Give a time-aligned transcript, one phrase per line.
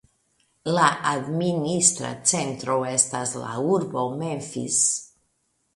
[0.77, 4.85] La administra centro estas la urbo Memphis.